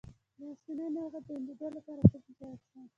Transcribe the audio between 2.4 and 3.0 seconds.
وڅښم؟